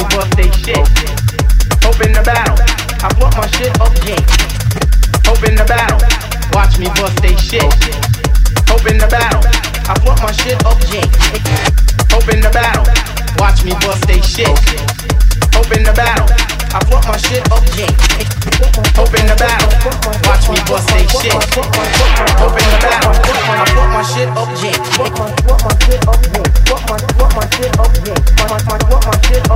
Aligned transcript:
Me 0.00 0.16
bust 0.16 0.32
they 0.36 0.50
shit. 0.64 0.80
Open 1.84 2.12
the 2.12 2.22
battle, 2.24 2.56
I 3.04 3.08
brought 3.16 3.36
my 3.36 3.46
shit 3.56 3.72
up, 3.80 3.92
yeah. 4.08 4.20
Open 5.28 5.54
the 5.56 5.64
battle, 5.68 6.00
watch 6.52 6.78
me 6.78 6.88
bust 6.96 7.20
they 7.20 7.36
shit. 7.36 7.68
Open 8.72 8.96
the 8.96 9.08
battle, 9.10 9.44
I 9.88 9.94
brought 10.00 10.22
my 10.22 10.32
shit 10.32 10.56
up, 10.64 10.78
yeah. 10.88 11.04
Open 12.16 12.40
the 12.40 12.50
battle, 12.52 12.84
watch 13.36 13.64
me 13.64 13.72
bust 13.84 14.06
they 14.06 14.20
shit. 14.20 14.48
Open 15.56 15.82
the 15.84 15.92
battle, 15.92 16.28
I 16.70 16.78
brought 16.86 17.02
my 17.08 17.16
shit 17.18 17.42
up. 17.50 17.60
Open 18.94 19.26
the 19.26 19.34
battle, 19.34 19.70
watch 20.22 20.46
me 20.46 20.58
bust 20.70 20.86
they 20.94 21.02
shit. 21.18 21.34
Open 21.34 22.62
the 22.62 22.78
battle, 22.78 23.10
I 23.10 23.66
brought 23.74 23.90
my 23.90 24.02
shit 24.06 24.30
up, 24.38 24.46
yeah. 24.62 24.78
Brought 24.94 25.62
my 25.66 25.74
shit 25.82 25.98
up, 26.06 26.22
yeah. 26.30 26.50
My 26.70 27.36
shit 27.42 27.62
up, 27.66 27.74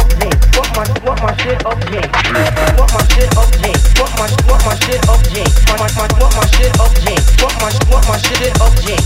yeah. 0.02 0.24
Brought 0.58 1.22
my 1.22 1.38
shit 1.38 1.38
my 1.38 1.38
shit 1.38 1.62
up, 1.64 3.46
yeah. 3.54 3.78
Brought 3.94 4.12
my 4.14 4.26
shit 4.26 4.50
my 4.66 4.74
shit 4.82 5.08
up, 5.08 5.22
yeah. 5.32 5.48
Brought 5.64 5.86
my 5.86 6.00
brought 6.18 6.34
my 6.34 6.44
shit 6.50 6.74
up, 6.76 6.92
yeah. 7.00 7.16
Brought 7.38 7.56
my 7.56 7.72
brought 7.88 8.08
my 8.08 8.18
shit 8.18 8.60
up, 8.60 8.76
yeah. 8.84 9.00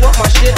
Brought 0.00 0.18
my 0.18 0.32
shit 0.32 0.56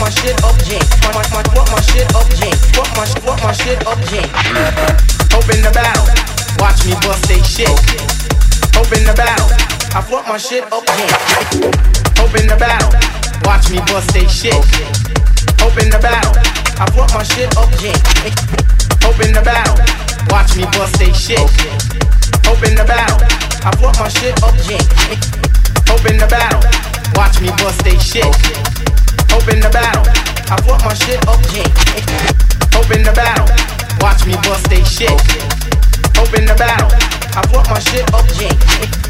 my 0.00 0.10
shit 0.10 0.36
up, 0.44 0.58
yeah. 0.66 0.82
Brought 1.00 1.32
my 1.32 1.42
brought 1.54 1.70
my 1.70 1.80
shit 1.80 2.10
up, 2.12 2.28
yeah. 2.42 2.52
Brought 2.72 2.92
my 2.96 3.06
brought 3.22 3.42
my 3.42 3.52
shit 3.52 3.86
up, 3.86 3.98
yeah. 4.12 5.23
Open 5.34 5.60
the 5.60 5.70
battle, 5.74 6.06
watch 6.62 6.86
me 6.86 6.94
bust 7.02 7.26
they 7.28 7.42
shit. 7.42 7.68
Open 8.78 9.02
the 9.04 9.14
battle, 9.18 9.50
I 9.92 10.00
brought 10.08 10.26
my 10.26 10.38
shit 10.38 10.64
up, 10.72 10.86
yeah. 10.96 12.22
Open 12.22 12.46
the 12.46 12.56
battle, 12.56 12.90
watch 13.44 13.70
me 13.70 13.78
bust 13.90 14.14
they 14.14 14.26
shit. 14.30 14.54
Open 15.60 15.90
the 15.90 15.98
battle, 16.00 16.32
I 16.78 16.86
brought 16.94 17.12
my 17.12 17.22
shit 17.22 17.50
up, 17.58 17.68
yeah. 17.82 17.98
Open 19.04 19.34
the 19.34 19.42
battle, 19.42 19.76
watch 20.30 20.56
me 20.56 20.64
bust 20.72 20.98
they 20.98 21.12
shit. 21.12 21.42
Open 22.46 22.74
the 22.78 22.84
battle, 22.86 23.18
I 23.66 23.70
brought 23.76 23.98
my 23.98 24.08
shit 24.08 24.38
up, 24.42 24.54
yeah. 24.70 24.80
Open 25.92 26.16
the 26.16 26.26
battle, 26.30 26.62
watch 27.18 27.40
me 27.40 27.50
bust 27.58 27.82
they 27.84 27.98
shit. 27.98 28.24
Open 29.34 29.60
the 29.60 29.70
battle, 29.70 30.06
I 30.46 30.56
brought 30.62 30.84
my 30.84 30.94
shit 30.94 31.20
up, 31.26 31.42
yeah. 31.52 31.66
Open 32.78 33.02
the 33.02 33.12
battle, 33.12 33.73
watch 34.00 34.26
me 34.26 34.34
bust 34.42 34.68
they 34.70 34.82
shit. 34.84 35.10
Open 36.18 36.46
the 36.46 36.54
battle, 36.56 36.88
I 37.36 37.42
brought 37.50 37.68
my 37.68 37.78
shit 37.80 38.12
up, 38.14 38.24
yeah. 38.40 39.03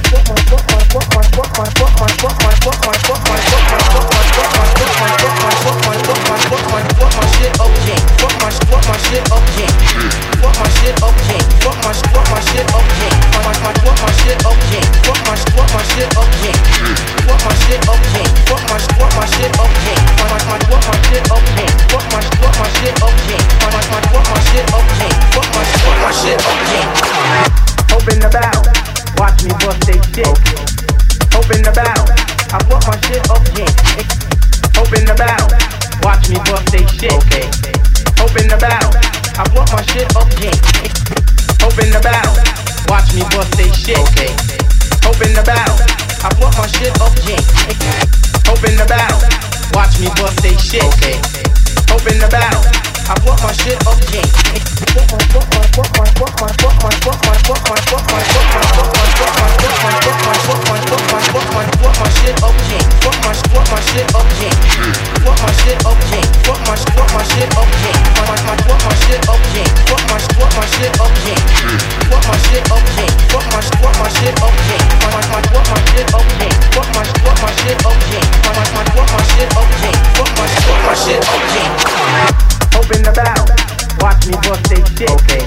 Open 27.95 28.19
the 28.21 28.29
battle, 28.29 28.94
watch 29.19 29.43
me 29.45 29.51
bust 29.63 29.81
they 29.87 29.99
shit. 30.13 30.27
Open 31.35 31.61
the 31.63 31.73
battle, 31.75 32.07
I 32.55 32.59
brought 32.67 32.87
my 32.87 32.97
shit 33.07 33.23
up, 33.31 33.43
yeah. 33.55 33.69
Open 34.81 35.05
the 35.05 35.15
battle, 35.15 35.51
watch 36.03 36.29
me 36.31 36.39
bust 36.47 36.71
they 36.73 36.87
shit. 36.87 37.13
Okay. 37.13 37.47
Open 38.23 38.47
the 38.49 38.59
battle, 38.59 38.93
I 39.39 39.45
brought 39.51 39.71
my 39.73 39.83
shit 39.91 40.09
up, 40.17 40.31
yeah. 40.41 40.55
Open 41.67 41.91
the 41.91 42.01
battle, 42.01 42.35
watch 42.89 43.13
me 43.15 43.23
bust 43.35 43.53
they 43.59 43.71
shit. 43.75 43.99
Okay. 44.11 44.31
Open 45.07 45.31
the 45.35 45.43
battle, 45.45 45.79
I 46.25 46.29
brought 46.39 46.57
my 46.59 46.67
shit 46.67 46.95
up, 47.01 47.15
yeah. 47.27 47.43
Open 48.51 48.75
the 48.79 48.87
battle, 48.89 49.21
watch 49.75 49.99
me 49.99 50.09
bust 50.19 50.43
they 50.43 50.57
shit. 50.57 50.85
Okay. 50.97 51.19
Open 51.93 52.19
the 52.19 52.29
battle, 52.31 52.63
I 53.07 53.15
brought 53.21 53.43
my 53.43 53.53
shit 53.53 53.77
up, 53.87 54.01
yeah. 54.15 54.55
Open 82.75 83.01
the 83.03 83.13
battle, 83.15 83.47
watch 84.03 84.27
me 84.27 84.35
bust 84.45 84.67
they 84.69 84.83
shit. 84.99 85.11
Okay. 85.11 85.43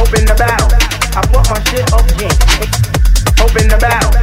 Open 0.00 0.24
the 0.26 0.34
battle, 0.38 0.70
I 1.14 1.20
brought 1.30 1.50
my 1.50 1.58
shit 1.70 1.86
up, 1.92 2.06
yeah. 2.18 2.30
Open 3.42 3.68
the 3.68 3.78
battle, 3.78 4.14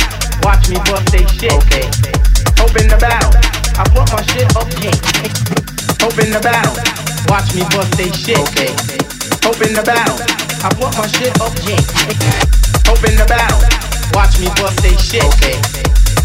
watch 0.43 0.67
me 0.69 0.77
bust 0.87 1.11
they 1.11 1.25
shit. 1.27 1.51
Okay. 1.51 1.85
Open 2.63 2.87
the 2.87 2.97
battle, 2.97 3.31
I 3.77 3.83
brought 3.91 4.11
my 4.13 4.21
shit 4.31 4.47
up, 4.55 4.67
yeah. 4.79 4.95
Open 6.05 6.31
the 6.31 6.41
battle, 6.41 6.75
watch 7.27 7.53
me 7.53 7.63
bust 7.71 7.93
they 7.99 8.11
shit. 8.11 8.39
Okay. 8.51 8.71
Open 9.47 9.73
the 9.73 9.83
battle, 9.83 10.17
I 10.63 10.69
brought 10.75 10.95
my 10.97 11.07
shit 11.07 11.35
up, 11.41 11.53
yeah. 11.67 11.79
Open 12.91 13.15
the 13.15 13.25
battle, 13.27 13.61
watch 14.13 14.39
me 14.39 14.47
bust 14.59 14.79
they 14.81 14.95
shit. 14.97 15.23
Okay. 15.35 15.57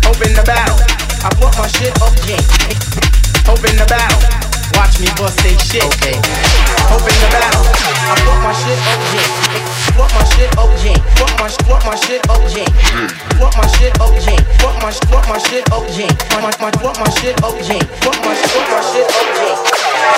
Open 0.06 0.32
the 0.34 0.44
battle, 0.46 0.78
I 1.22 1.28
brought 1.38 1.56
my 1.58 1.66
shit 1.66 1.94
up, 2.00 2.14
yeah. 2.26 2.42
Open 3.50 3.74
the 3.78 3.86
battle, 3.86 4.45
watch 4.74 4.98
me 4.98 5.08
bust 5.14 5.38
they 5.44 5.54
shit. 5.62 5.84
Okay. 5.84 6.16
Open 6.90 7.14
the 7.20 7.28
battle, 7.30 7.66
I 8.10 8.14
brought 8.24 8.40
my 8.42 8.52
shit 8.54 8.78
up, 8.78 9.00
yeah. 9.14 9.76
My 10.16 10.24
shit 10.32 10.50
up, 10.56 10.70
yeah. 10.84 10.96
My 11.20 11.50
brought 11.66 11.84
my 11.84 11.96
shit 11.96 12.22
up, 12.30 12.40
yeah. 12.54 12.64
My 13.36 13.66
shit 13.76 13.94
up, 14.00 14.12
yeah. 14.24 14.40
My 14.62 14.90
brought 15.10 15.28
my 15.28 15.38
shit 15.38 15.70
up, 15.72 15.84
yeah. 15.92 16.08
My 16.32 16.40
my 16.40 16.70
my 16.80 16.92
my 16.98 17.08
shit 17.20 17.36
up, 17.42 17.54
yeah. 17.68 17.82
My 18.04 18.14
brought 18.16 18.24
my 18.24 18.80
shit 18.88 19.06
up, 19.06 19.28
yeah. 19.36 19.56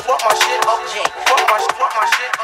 My 0.06 0.34
shit 0.38 0.62
up, 0.66 0.80
yeah. 0.94 1.08
My 1.26 1.40
my 1.50 2.06
shit 2.06 2.37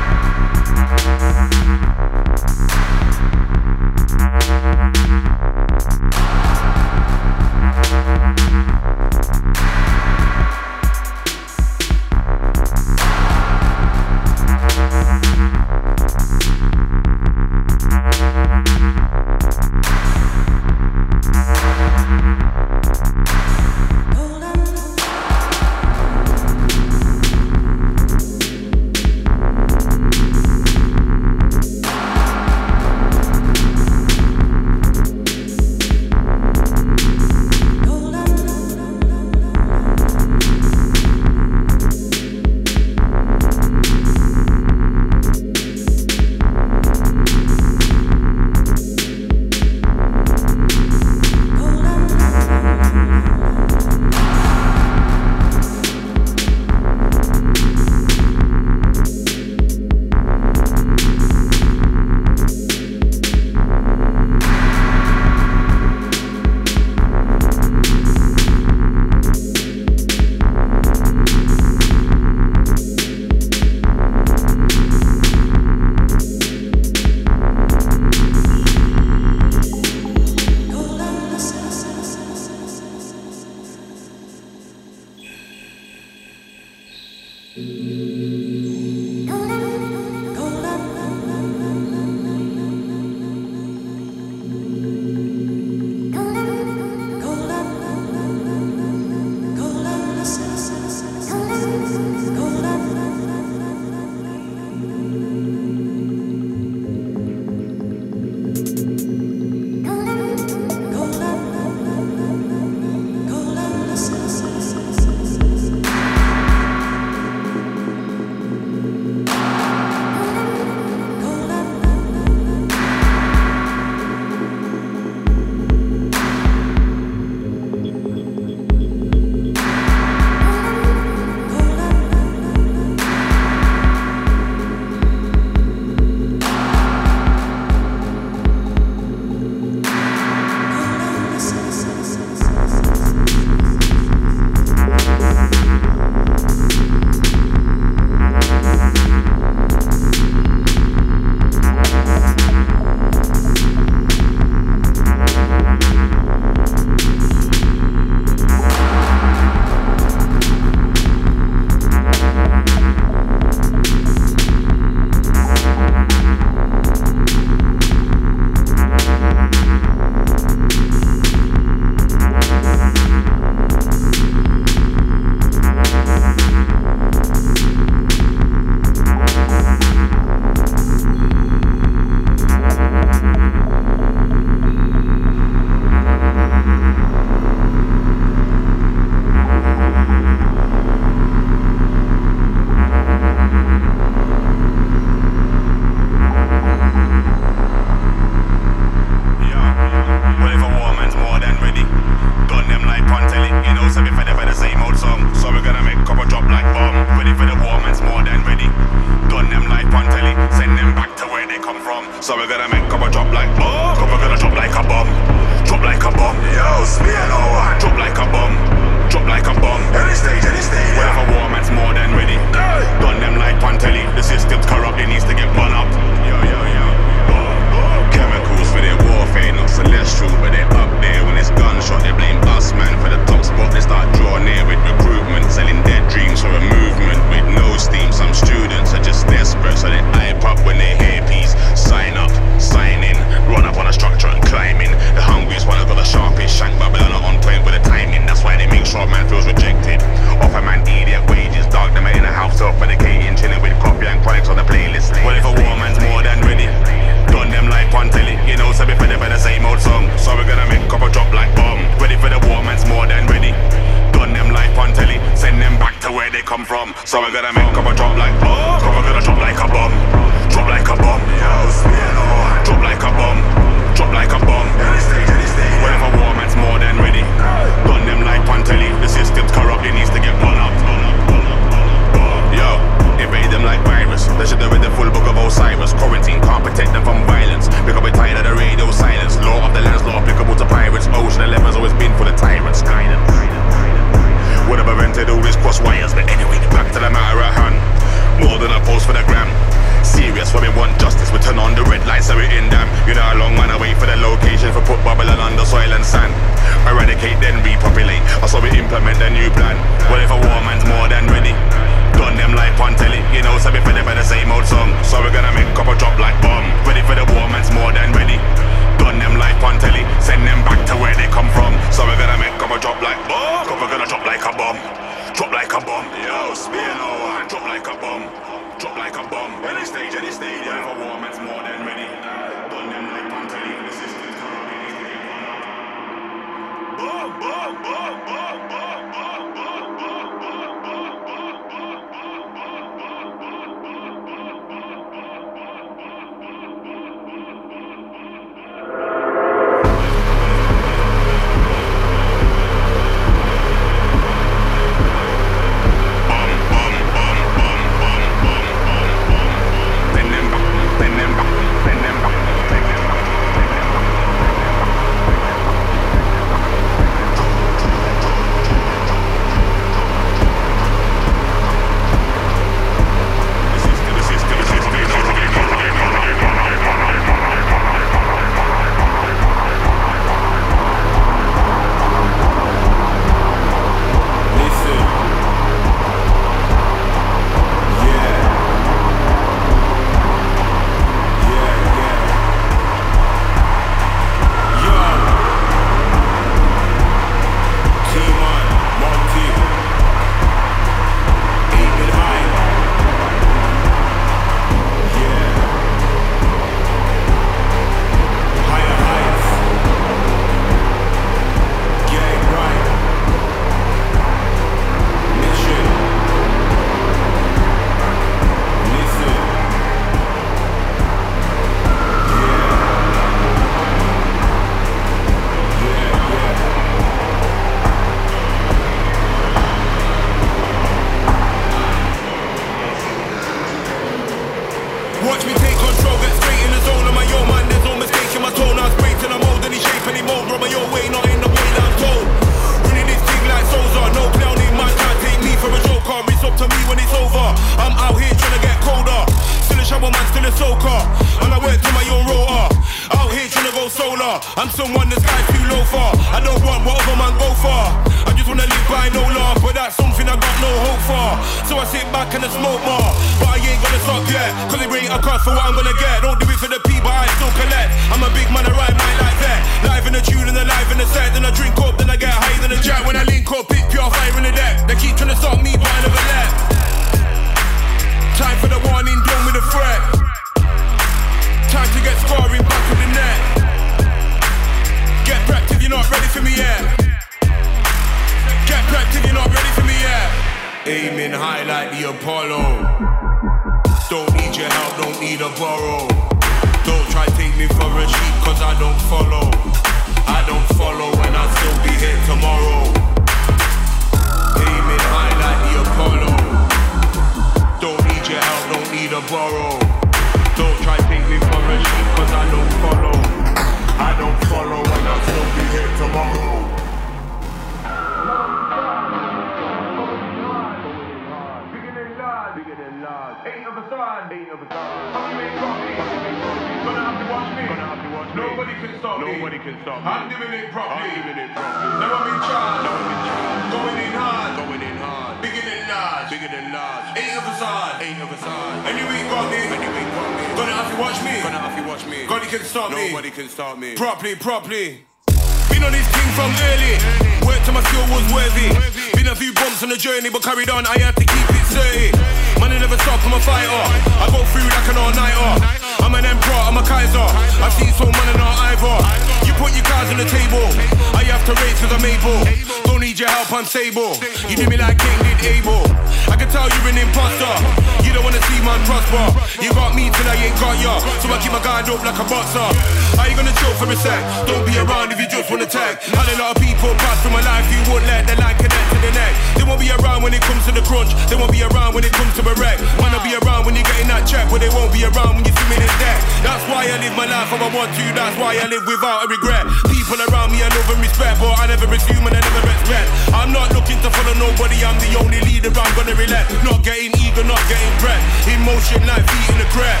I 589.14 589.26
live 589.26 589.30
without 589.30 589.30
a 589.30 589.30
regret. 589.30 589.64
People 589.90 590.18
around 590.26 590.50
me 590.50 590.62
I 590.62 590.68
love 590.74 590.90
and 590.90 591.00
respect, 591.00 591.38
but 591.38 591.54
I 591.58 591.66
never 591.66 591.86
assume 591.86 592.26
and 592.26 592.34
I 592.34 592.40
never 592.40 592.66
expect. 592.66 593.08
I'm 593.30 593.52
not 593.52 593.70
looking 593.74 594.00
to 594.02 594.10
follow 594.10 594.34
nobody. 594.34 594.82
I'm 594.82 594.98
the 594.98 595.14
only 595.22 595.40
leader. 595.40 595.70
I'm 595.70 595.92
gonna 595.94 596.14
relent. 596.14 596.50
Not 596.64 596.82
getting 596.82 597.14
eager, 597.22 597.44
not 597.44 597.62
getting 597.70 597.94
breath. 598.02 598.22
In 598.48 598.60
motion 598.66 599.06
like 599.06 599.22
feet 599.22 599.54
in 599.54 599.58
the 599.62 599.68
crap. 599.70 600.00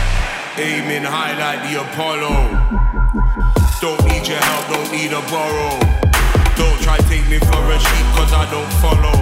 Aiming 0.58 1.06
high 1.06 1.34
like 1.38 1.62
the 1.66 1.82
Apollo. 1.82 2.34
Don't 3.80 4.02
need 4.06 4.26
your 4.26 4.38
help, 4.38 4.64
don't 4.70 4.90
need 4.90 5.12
a 5.12 5.22
borrow. 5.30 5.74
Don't 6.56 6.78
try 6.82 6.98
take 7.10 7.26
me 7.28 7.38
for 7.38 7.62
a 7.70 7.78
sheep, 7.78 8.06
cause 8.14 8.32
I 8.32 8.46
don't 8.50 8.72
follow. 8.78 9.18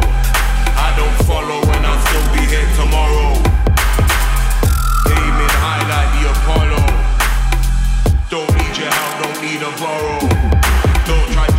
I 0.76 0.92
don't 0.96 1.18
follow 1.24 1.60
when 1.68 1.84
I'll 1.84 2.00
still 2.06 2.26
be 2.36 2.44
here 2.48 2.68
tomorrow. 2.76 3.32
Aiming 5.08 5.56
high 5.60 5.84
like 5.88 6.10
the 6.16 6.22
Apollo. 6.30 6.91
Don't 8.32 8.50
need 8.54 8.78
your 8.78 8.88
help, 8.88 9.24
don't 9.24 9.42
need 9.42 9.60
a 9.60 9.70
borrow. 9.76 10.18
Don't 11.04 11.32
try 11.32 11.51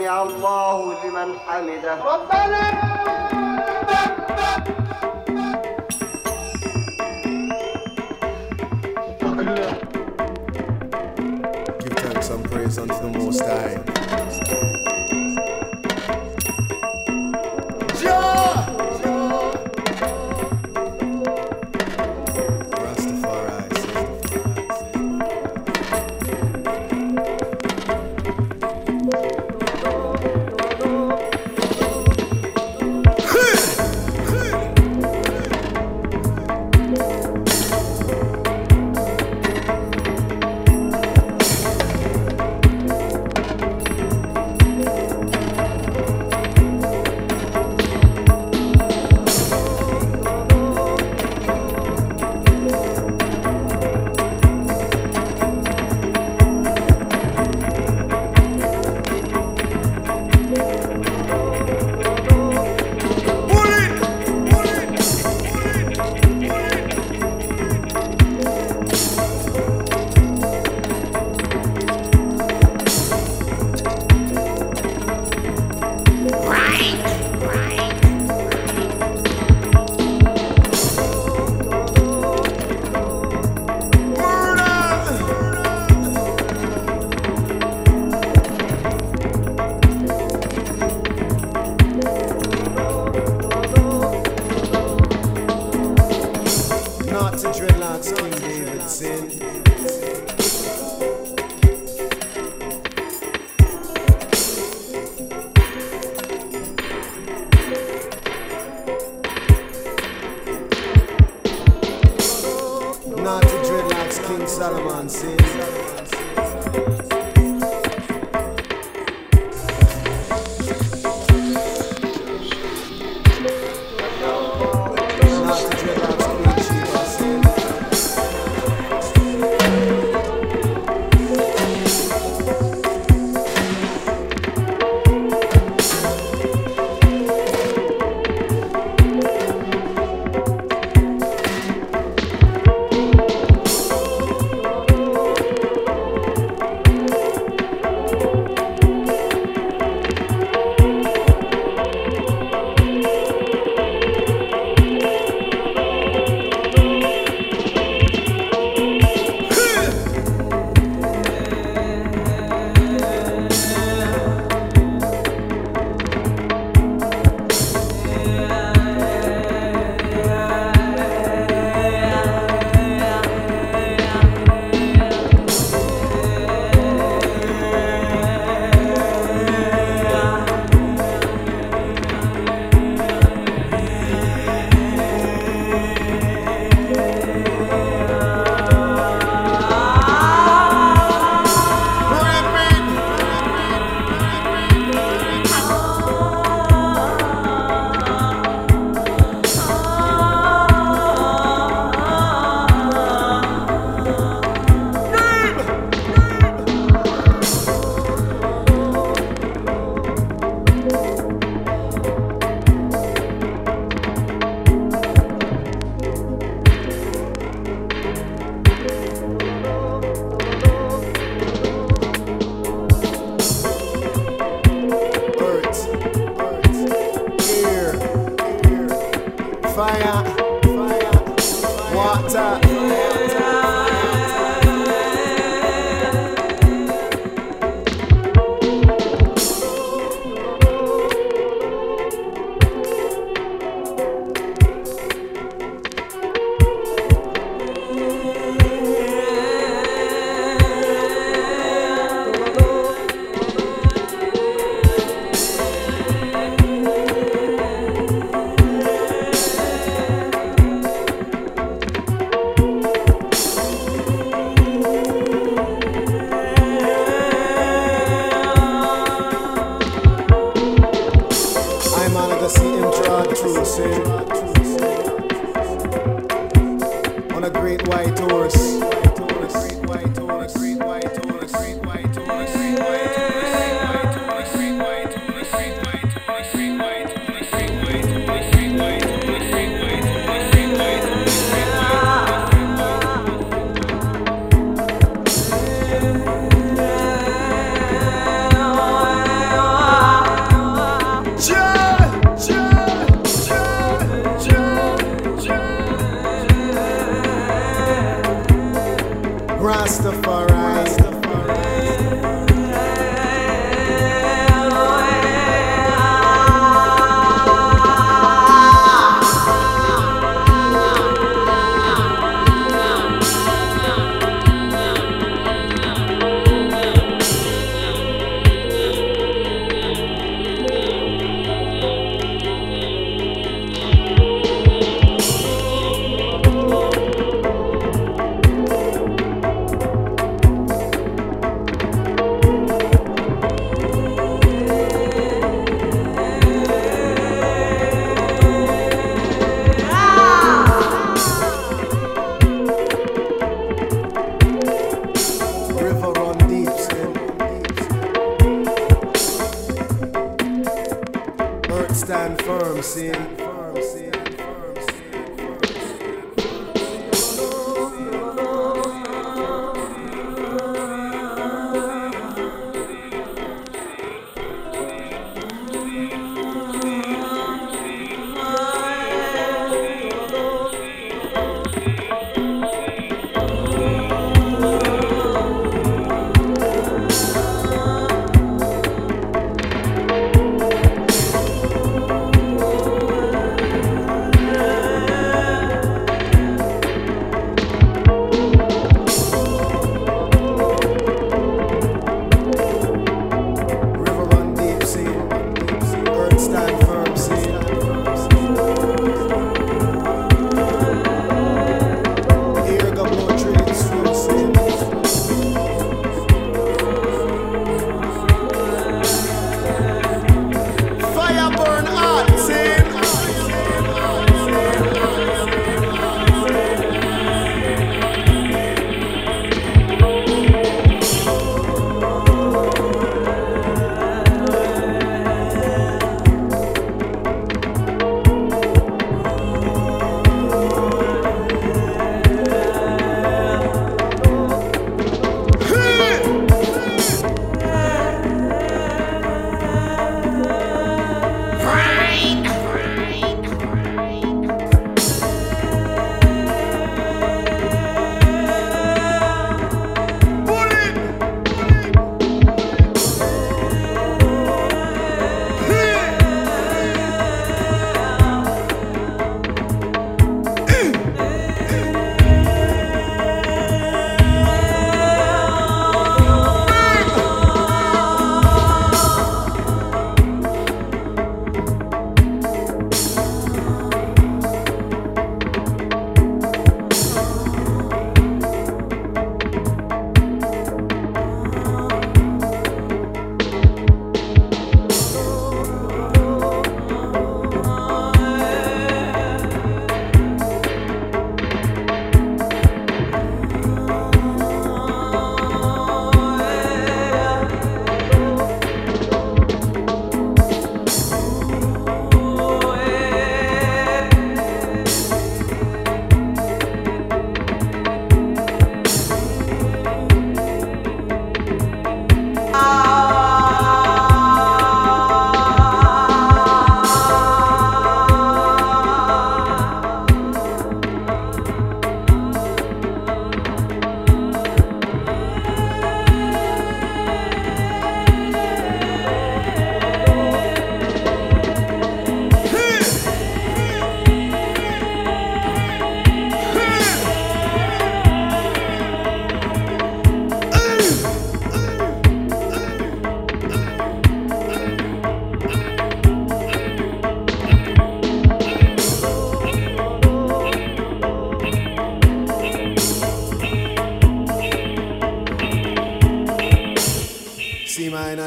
سمع 0.00 0.22
الله 0.22 0.94
لمن 1.04 1.38
حمده 1.46 1.96
Give 11.80 11.92
thanks 11.96 12.30
and 12.30 12.44
praise 12.50 12.78
unto 12.78 12.94
the 12.94 13.18
Most 13.18 13.40
High. 13.40 13.99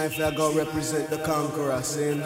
I 0.04 0.08
gotta 0.08 0.36
go 0.36 0.52
represent 0.52 1.08
the 1.08 1.16
conqueror, 1.16 1.82
sin. 1.82 2.23